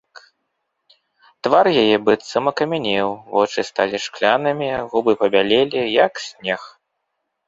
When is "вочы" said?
3.33-3.63